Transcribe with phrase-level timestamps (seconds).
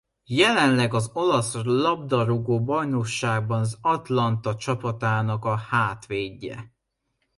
[0.27, 6.71] Jelenleg az olasz labdarúgó-bajnokságban a Atalanta csapatának a hátvédje.